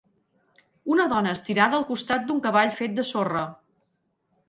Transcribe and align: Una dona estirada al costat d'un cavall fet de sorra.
Una 0.95 1.05
dona 1.11 1.35
estirada 1.37 1.79
al 1.81 1.87
costat 1.91 2.27
d'un 2.31 2.43
cavall 2.49 2.75
fet 2.83 2.99
de 3.01 3.09
sorra. 3.15 3.49